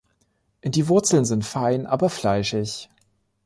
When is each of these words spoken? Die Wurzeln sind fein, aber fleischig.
Die 0.63 0.87
Wurzeln 0.87 1.25
sind 1.25 1.45
fein, 1.45 1.85
aber 1.85 2.09
fleischig. 2.09 2.89